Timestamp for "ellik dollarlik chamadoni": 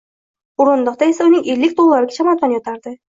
1.55-2.59